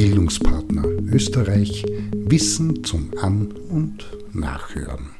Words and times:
Bildungspartner 0.00 0.86
Österreich 1.12 1.84
Wissen 2.14 2.84
zum 2.84 3.10
An- 3.20 3.52
und 3.52 4.06
Nachhören. 4.32 5.10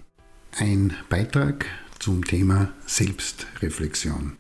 Ein 0.53 0.95
Beitrag 1.11 1.67
zum 1.99 2.25
Thema 2.25 2.73
Selbstreflexion. 2.87 4.39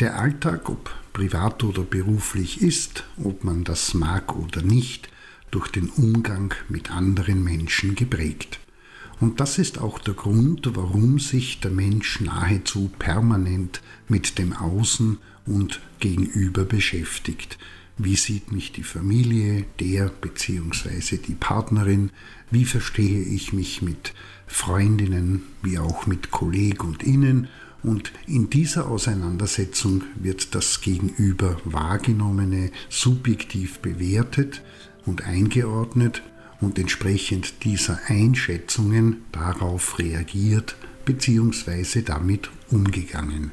Der 0.00 0.18
Alltag, 0.18 0.68
ob 0.68 0.94
privat 1.14 1.64
oder 1.64 1.80
beruflich, 1.80 2.60
ist, 2.60 3.04
ob 3.16 3.42
man 3.42 3.64
das 3.64 3.94
mag 3.94 4.36
oder 4.36 4.60
nicht, 4.60 5.08
durch 5.50 5.68
den 5.68 5.88
Umgang 5.88 6.52
mit 6.68 6.90
anderen 6.90 7.42
Menschen 7.42 7.94
geprägt. 7.94 8.60
Und 9.18 9.40
das 9.40 9.56
ist 9.56 9.78
auch 9.78 9.98
der 9.98 10.12
Grund, 10.12 10.76
warum 10.76 11.18
sich 11.18 11.60
der 11.60 11.70
Mensch 11.70 12.20
nahezu 12.20 12.90
permanent 12.98 13.80
mit 14.08 14.36
dem 14.36 14.52
Außen 14.52 15.16
und 15.46 15.80
Gegenüber 16.00 16.66
beschäftigt. 16.66 17.56
Wie 17.96 18.16
sieht 18.16 18.50
mich 18.50 18.72
die 18.72 18.82
Familie, 18.82 19.66
der 19.78 20.08
bzw. 20.08 21.16
die 21.16 21.34
Partnerin? 21.34 22.10
Wie 22.50 22.64
verstehe 22.64 23.22
ich 23.22 23.52
mich 23.52 23.82
mit 23.82 24.14
Freundinnen 24.48 25.42
wie 25.62 25.78
auch 25.78 26.06
mit 26.06 26.32
Kollegen 26.32 26.88
und 26.88 27.04
Innen? 27.04 27.48
Und 27.84 28.12
in 28.26 28.50
dieser 28.50 28.88
Auseinandersetzung 28.88 30.02
wird 30.16 30.56
das 30.56 30.80
Gegenüber 30.80 31.60
wahrgenommene 31.64 32.72
subjektiv 32.88 33.78
bewertet 33.78 34.62
und 35.06 35.22
eingeordnet 35.22 36.22
und 36.60 36.78
entsprechend 36.78 37.62
dieser 37.62 38.00
Einschätzungen 38.08 39.18
darauf 39.30 40.00
reagiert 40.00 40.76
bzw. 41.04 42.02
damit 42.02 42.50
umgegangen. 42.70 43.52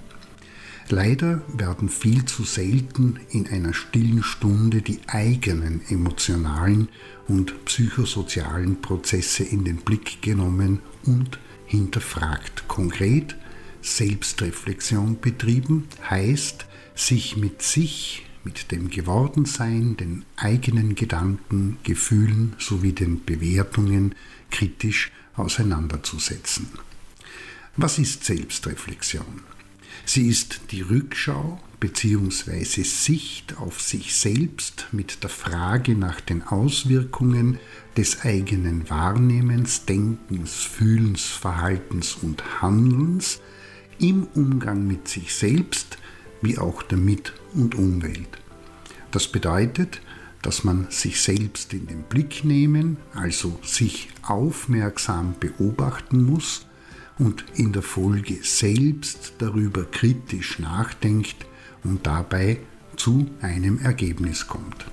Leider 0.92 1.42
werden 1.48 1.88
viel 1.88 2.26
zu 2.26 2.44
selten 2.44 3.18
in 3.30 3.48
einer 3.48 3.74
stillen 3.74 4.24
Stunde 4.24 4.82
die 4.82 5.00
eigenen 5.08 5.80
emotionalen 5.88 6.90
und 7.30 7.64
psychosozialen 7.64 8.82
Prozesse 8.82 9.46
in 9.46 9.64
den 9.64 9.78
Blick 9.78 10.22
genommen 10.22 10.80
und 11.06 11.40
hinterfragt. 11.66 12.68
Konkret 12.68 13.38
Selbstreflexion 13.82 15.22
betrieben 15.22 15.88
heißt, 16.10 16.66
sich 16.94 17.38
mit 17.38 17.62
sich, 17.62 18.26
mit 18.44 18.74
dem 18.74 18.90
Gewordensein, 18.90 19.96
den 19.96 20.26
eigenen 20.36 20.96
Gedanken, 20.96 21.78
Gefühlen 21.84 22.54
sowie 22.60 22.92
den 22.92 23.24
Bewertungen 23.24 24.14
kritisch 24.50 25.10
auseinanderzusetzen. 25.38 26.68
Was 27.78 27.98
ist 27.98 28.26
Selbstreflexion? 28.26 29.61
Sie 30.06 30.28
ist 30.28 30.62
die 30.72 30.82
Rückschau 30.82 31.60
bzw. 31.80 32.84
Sicht 32.84 33.58
auf 33.58 33.82
sich 33.82 34.16
selbst 34.16 34.88
mit 34.92 35.24
der 35.24 35.30
Frage 35.30 35.96
nach 35.96 36.22
den 36.22 36.44
Auswirkungen 36.44 37.60
des 37.98 38.22
eigenen 38.22 38.90
Wahrnehmens, 38.90 39.86
Denkens, 39.86 40.54
Fühlens, 40.54 41.24
Verhaltens 41.24 42.16
und 42.22 42.62
Handelns 42.62 43.42
im 44.00 44.28
Umgang 44.34 44.88
mit 44.88 45.08
sich 45.08 45.34
selbst 45.34 45.98
wie 46.42 46.58
auch 46.58 46.84
der 46.84 46.98
Mit- 46.98 47.34
und 47.54 47.76
Umwelt. 47.76 48.40
Das 49.12 49.28
bedeutet, 49.28 50.02
dass 50.42 50.64
man 50.64 50.88
sich 50.90 51.22
selbst 51.22 51.74
in 51.74 51.88
den 51.88 52.04
Blick 52.04 52.44
nehmen, 52.44 52.98
also 53.14 53.60
sich 53.64 54.10
aufmerksam 54.24 55.36
beobachten 55.40 56.24
muss 56.24 56.66
und 57.18 57.46
in 57.56 57.72
der 57.74 57.82
Folge 57.82 58.40
selbst 58.42 59.34
darüber 59.38 59.86
kritisch 59.86 60.60
nachdenkt 60.60 61.46
und 61.84 62.06
dabei 62.06 62.60
zu 62.96 63.30
einem 63.42 63.80
Ergebnis 63.80 64.48
kommt. 64.48 64.86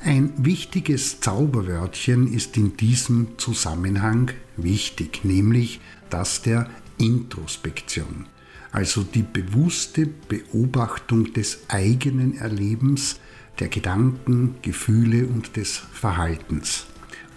Ein 0.00 0.32
wichtiges 0.36 1.20
Zauberwörtchen 1.20 2.32
ist 2.32 2.56
in 2.56 2.76
diesem 2.76 3.38
Zusammenhang 3.38 4.30
wichtig, 4.56 5.24
nämlich 5.24 5.80
das 6.10 6.42
der 6.42 6.70
Introspektion, 6.98 8.26
also 8.70 9.02
die 9.02 9.24
bewusste 9.24 10.06
Beobachtung 10.06 11.32
des 11.32 11.60
eigenen 11.68 12.36
Erlebens, 12.36 13.18
der 13.58 13.68
Gedanken, 13.68 14.56
Gefühle 14.62 15.26
und 15.26 15.56
des 15.56 15.76
Verhaltens. 15.76 16.86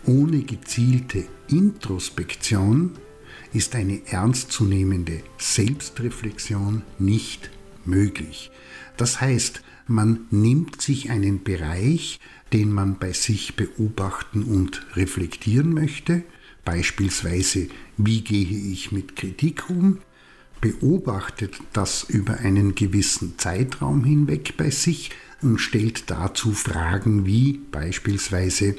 Ohne 0.05 0.43
gezielte 0.43 1.25
Introspektion 1.47 2.91
ist 3.53 3.75
eine 3.75 4.01
ernstzunehmende 4.07 5.21
Selbstreflexion 5.37 6.83
nicht 6.97 7.49
möglich. 7.85 8.51
Das 8.97 9.21
heißt, 9.21 9.61
man 9.87 10.27
nimmt 10.29 10.81
sich 10.81 11.09
einen 11.09 11.43
Bereich, 11.43 12.19
den 12.53 12.71
man 12.71 12.99
bei 12.99 13.11
sich 13.11 13.55
beobachten 13.55 14.43
und 14.43 14.85
reflektieren 14.95 15.73
möchte, 15.73 16.23
beispielsweise 16.63 17.69
wie 17.97 18.21
gehe 18.21 18.71
ich 18.71 18.91
mit 18.91 19.15
Kritik 19.15 19.69
um, 19.69 19.99
beobachtet 20.61 21.59
das 21.73 22.03
über 22.03 22.37
einen 22.37 22.75
gewissen 22.75 23.37
Zeitraum 23.37 24.03
hinweg 24.03 24.55
bei 24.57 24.69
sich 24.69 25.11
und 25.41 25.59
stellt 25.59 26.09
dazu 26.11 26.51
Fragen 26.51 27.25
wie 27.25 27.59
beispielsweise 27.71 28.75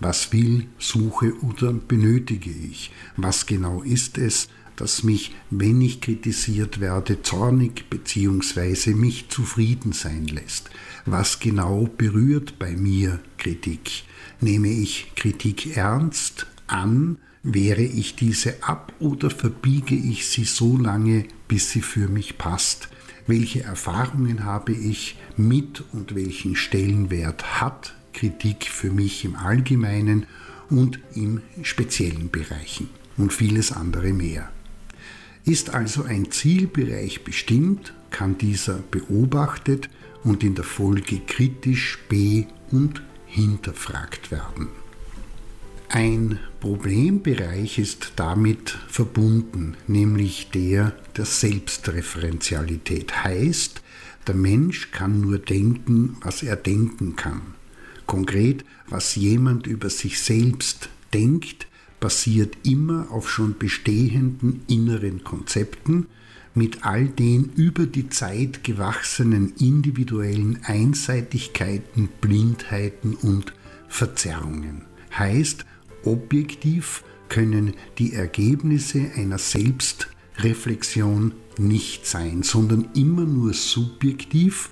was 0.00 0.32
will, 0.32 0.66
suche 0.78 1.34
oder 1.42 1.72
benötige 1.72 2.50
ich? 2.50 2.90
Was 3.16 3.46
genau 3.46 3.82
ist 3.82 4.18
es, 4.18 4.48
das 4.76 5.02
mich, 5.02 5.32
wenn 5.50 5.80
ich 5.82 6.00
kritisiert 6.00 6.80
werde, 6.80 7.22
zornig 7.22 7.90
bzw. 7.90 8.94
mich 8.94 9.28
zufrieden 9.28 9.92
sein 9.92 10.26
lässt? 10.26 10.70
Was 11.04 11.38
genau 11.38 11.86
berührt 11.98 12.58
bei 12.58 12.72
mir 12.72 13.20
Kritik? 13.36 14.04
Nehme 14.40 14.68
ich 14.68 15.12
Kritik 15.16 15.76
ernst 15.76 16.46
an? 16.66 17.18
Wehre 17.42 17.82
ich 17.82 18.16
diese 18.16 18.62
ab 18.62 18.92
oder 19.00 19.30
verbiege 19.30 19.94
ich 19.94 20.28
sie 20.28 20.44
so 20.44 20.76
lange, 20.76 21.24
bis 21.48 21.70
sie 21.70 21.82
für 21.82 22.08
mich 22.08 22.38
passt? 22.38 22.88
Welche 23.26 23.62
Erfahrungen 23.62 24.44
habe 24.44 24.72
ich 24.72 25.16
mit 25.36 25.84
und 25.92 26.14
welchen 26.14 26.56
Stellenwert 26.56 27.60
hat 27.60 27.94
Kritik 28.12 28.66
für 28.66 28.90
mich 28.90 29.24
im 29.24 29.36
Allgemeinen 29.36 30.26
und 30.68 31.00
im 31.14 31.42
speziellen 31.62 32.30
Bereichen 32.30 32.88
und 33.16 33.32
vieles 33.32 33.72
andere 33.72 34.12
mehr. 34.12 34.50
Ist 35.44 35.70
also 35.70 36.04
ein 36.04 36.30
Zielbereich 36.30 37.24
bestimmt, 37.24 37.94
kann 38.10 38.38
dieser 38.38 38.78
beobachtet 38.90 39.88
und 40.22 40.44
in 40.44 40.54
der 40.54 40.64
Folge 40.64 41.20
kritisch 41.26 41.98
be- 42.08 42.46
und 42.70 43.02
hinterfragt 43.26 44.30
werden. 44.30 44.68
Ein 45.88 46.38
Problembereich 46.60 47.78
ist 47.78 48.12
damit 48.16 48.78
verbunden, 48.88 49.76
nämlich 49.88 50.50
der 50.50 50.92
der 51.16 51.24
Selbstreferenzialität. 51.24 53.24
Heißt, 53.24 53.82
der 54.26 54.36
Mensch 54.36 54.92
kann 54.92 55.20
nur 55.20 55.38
denken, 55.38 56.16
was 56.22 56.44
er 56.44 56.54
denken 56.54 57.16
kann. 57.16 57.54
Konkret, 58.10 58.64
was 58.88 59.14
jemand 59.14 59.68
über 59.68 59.88
sich 59.88 60.18
selbst 60.18 60.88
denkt, 61.14 61.68
basiert 62.00 62.56
immer 62.64 63.06
auf 63.12 63.30
schon 63.30 63.56
bestehenden 63.56 64.62
inneren 64.66 65.22
Konzepten 65.22 66.06
mit 66.52 66.84
all 66.84 67.06
den 67.06 67.52
über 67.54 67.86
die 67.86 68.08
Zeit 68.08 68.64
gewachsenen 68.64 69.52
individuellen 69.60 70.58
Einseitigkeiten, 70.64 72.08
Blindheiten 72.20 73.14
und 73.14 73.52
Verzerrungen. 73.86 74.86
Heißt, 75.16 75.64
objektiv 76.04 77.04
können 77.28 77.74
die 77.98 78.14
Ergebnisse 78.14 79.12
einer 79.14 79.38
Selbstreflexion 79.38 81.32
nicht 81.58 82.08
sein, 82.08 82.42
sondern 82.42 82.88
immer 82.96 83.22
nur 83.22 83.54
subjektiv 83.54 84.70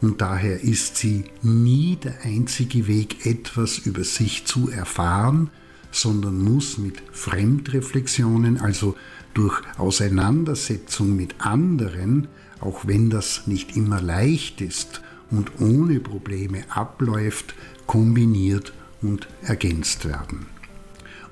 und 0.00 0.20
daher 0.20 0.62
ist 0.62 0.96
sie 0.96 1.24
nie 1.42 1.96
der 1.96 2.22
einzige 2.24 2.86
Weg, 2.86 3.26
etwas 3.26 3.78
über 3.78 4.04
sich 4.04 4.46
zu 4.46 4.70
erfahren, 4.70 5.50
sondern 5.92 6.42
muss 6.42 6.78
mit 6.78 7.02
Fremdreflexionen, 7.12 8.58
also 8.58 8.96
durch 9.34 9.60
Auseinandersetzung 9.76 11.16
mit 11.16 11.34
anderen, 11.40 12.28
auch 12.60 12.86
wenn 12.86 13.10
das 13.10 13.46
nicht 13.46 13.76
immer 13.76 14.00
leicht 14.00 14.60
ist 14.60 15.02
und 15.30 15.60
ohne 15.60 16.00
Probleme 16.00 16.64
abläuft, 16.70 17.54
kombiniert 17.86 18.72
und 19.02 19.28
ergänzt 19.42 20.06
werden. 20.06 20.46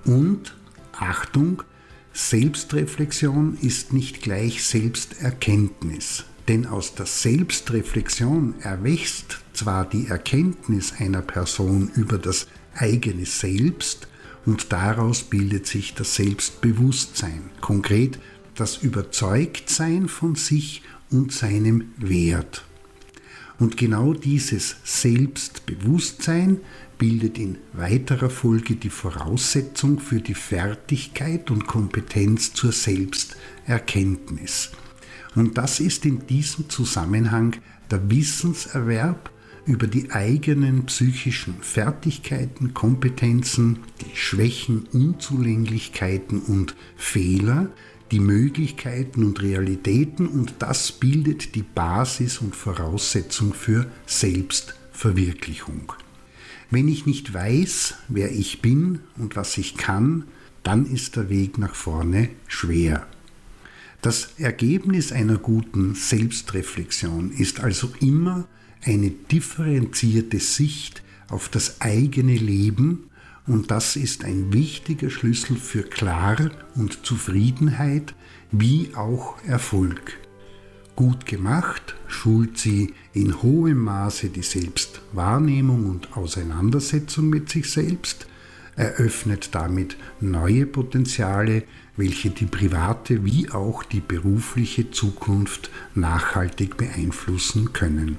Und 0.05 0.55
Achtung, 0.93 1.62
Selbstreflexion 2.12 3.56
ist 3.61 3.93
nicht 3.93 4.23
gleich 4.23 4.65
Selbsterkenntnis. 4.65 6.25
Denn 6.49 6.67
aus 6.67 6.95
der 6.95 7.05
Selbstreflexion 7.05 8.55
erwächst 8.61 9.41
zwar 9.53 9.87
die 9.87 10.06
Erkenntnis 10.06 10.95
einer 10.99 11.21
Person 11.21 11.91
über 11.95 12.17
das 12.17 12.49
eigene 12.75 13.27
Selbst 13.27 14.09
und 14.47 14.73
daraus 14.73 15.25
bildet 15.25 15.67
sich 15.67 15.93
das 15.93 16.15
Selbstbewusstsein, 16.15 17.50
konkret 17.61 18.19
das 18.55 18.79
Überzeugtsein 18.79 20.09
von 20.09 20.37
sich 20.37 20.83
und 21.11 21.33
seinem 21.33 21.93
Wert. 21.99 22.65
Und 23.59 23.77
genau 23.77 24.15
dieses 24.15 24.77
Selbstbewusstsein 24.85 26.61
bildet 26.97 27.37
in 27.39 27.59
weiterer 27.75 28.31
Folge 28.31 28.77
die 28.77 28.91
Voraussetzung 28.91 30.01
für 30.01 30.21
die 30.21 30.35
Fertigkeit 30.35 31.51
und 31.51 31.67
Kompetenz 31.67 32.55
zur 32.55 32.73
Selbsterkenntnis. 32.73 34.71
Und 35.38 35.56
das 35.56 35.79
ist 35.79 36.05
in 36.05 36.26
diesem 36.26 36.69
Zusammenhang 36.69 37.55
der 37.93 38.11
Wissenserwerb 38.11 39.31
über 39.67 39.87
die 39.87 40.11
eigenen 40.11 40.87
psychischen 40.87 41.55
Fertigkeiten, 41.61 42.75
Kompetenzen, 42.75 43.79
die 44.00 44.17
Schwächen, 44.17 44.88
Unzulänglichkeiten 44.93 46.40
und 46.40 46.75
Fehler, 46.96 47.70
die 48.11 48.19
Möglichkeiten 48.19 49.23
und 49.23 49.40
Realitäten 49.40 50.26
und 50.26 50.55
das 50.58 50.90
bildet 50.90 51.55
die 51.55 51.62
Basis 51.62 52.38
und 52.38 52.56
Voraussetzung 52.56 53.55
für 53.55 53.87
Selbstverwirklichung. 54.06 55.93
Wenn 56.69 56.88
ich 56.88 57.06
nicht 57.06 57.32
weiß, 57.32 57.94
wer 58.08 58.32
ich 58.32 58.61
bin 58.61 59.02
und 59.17 59.37
was 59.37 59.56
ich 59.56 59.76
kann, 59.76 60.25
dann 60.64 60.84
ist 60.84 61.14
der 61.14 61.31
Weg 61.31 61.58
nach 61.58 61.76
vorne 61.76 62.29
schwer. 62.49 63.06
Das 64.00 64.39
Ergebnis 64.39 65.11
einer 65.11 65.39
guten 65.39 65.97
Selbstreflexion 65.97 67.33
ist 67.33 67.61
also 67.61 67.93
immer 68.00 68.47
eine 68.85 69.11
differenzierte 69.11 70.39
Sicht 70.39 71.03
auf 71.29 71.49
das 71.49 71.81
eigene 71.81 72.37
Leben 72.37 73.11
und 73.49 73.73
das 73.73 73.97
ist 73.97 74.25
ein 74.25 74.53
wichtiger 74.53 75.11
Schlüssel 75.11 75.56
für 75.56 75.83
Klar 75.83 76.50
und 76.77 77.05
Zufriedenheit 77.05 78.15
wie 78.53 78.91
auch 78.95 79.43
Erfolg. 79.45 80.19
Gut 80.94 81.27
gemacht 81.27 81.97
schult 82.06 82.56
sie 82.59 82.94
in 83.12 83.43
hohem 83.43 83.79
Maße 83.79 84.29
die 84.29 84.43
Selbstwahrnehmung 84.43 85.87
und 85.87 86.17
Auseinandersetzung 86.17 87.29
mit 87.31 87.49
sich 87.49 87.71
selbst, 87.71 88.27
eröffnet 88.79 89.55
damit 89.55 89.97
neue 90.21 90.65
Potenziale, 90.65 91.65
welche 91.97 92.31
die 92.31 92.47
private 92.47 93.25
wie 93.25 93.51
auch 93.51 93.83
die 93.83 94.01
berufliche 94.01 94.91
Zukunft 94.91 95.71
nachhaltig 95.95 96.77
beeinflussen 96.77 97.73
können. 97.73 98.19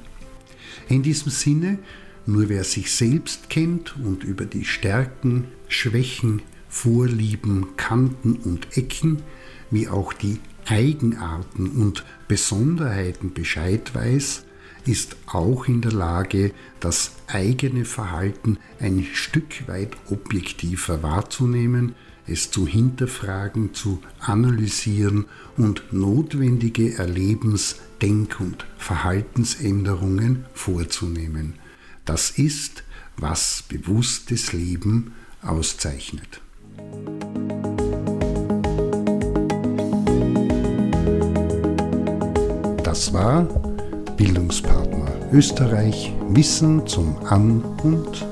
In 0.89 1.01
diesem 1.01 1.31
Sinne, 1.31 1.79
nur 2.25 2.49
wer 2.49 2.63
sich 2.63 2.91
selbst 2.91 3.49
kennt 3.49 3.95
und 3.97 4.23
über 4.23 4.45
die 4.45 4.65
Stärken, 4.65 5.45
Schwächen, 5.69 6.41
Vorlieben, 6.67 7.77
Kanten 7.77 8.35
und 8.35 8.77
Ecken, 8.77 9.23
wie 9.71 9.87
auch 9.87 10.13
die 10.13 10.39
Eigenarten 10.67 11.69
und 11.69 12.05
Besonderheiten 12.27 13.33
Bescheid 13.33 13.95
weiß, 13.95 14.43
ist 14.89 15.17
auch 15.27 15.67
in 15.67 15.81
der 15.81 15.91
Lage, 15.91 16.51
das 16.79 17.11
eigene 17.27 17.85
Verhalten 17.85 18.57
ein 18.79 19.05
Stück 19.13 19.67
weit 19.67 19.91
objektiver 20.09 21.03
wahrzunehmen, 21.03 21.93
es 22.25 22.49
zu 22.49 22.65
hinterfragen, 22.65 23.75
zu 23.75 24.01
analysieren 24.19 25.25
und 25.57 25.93
notwendige 25.93 26.97
Erlebens-, 26.97 27.75
Denk- 28.01 28.39
und 28.39 28.65
Verhaltensänderungen 28.79 30.45
vorzunehmen. 30.53 31.53
Das 32.05 32.31
ist, 32.31 32.83
was 33.15 33.63
bewusstes 33.67 34.53
Leben 34.53 35.13
auszeichnet. 35.43 36.41
Das 42.83 43.13
war 43.13 43.68
Bildungspartner. 44.19 45.07
Österreich 45.31 46.13
Wissen 46.27 46.85
zum 46.85 47.15
An- 47.29 47.63
und 47.83 48.27